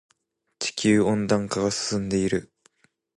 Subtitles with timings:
[0.57, 2.51] 地球温暖化が進んでいる。